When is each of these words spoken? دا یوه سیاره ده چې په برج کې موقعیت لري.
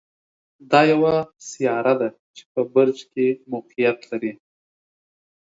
دا 0.71 0.81
یوه 0.91 1.15
سیاره 1.49 1.93
ده 1.99 2.09
چې 2.35 2.43
په 2.53 2.61
برج 2.73 2.97
کې 3.11 3.25
موقعیت 3.51 3.99
لري. 4.11 4.31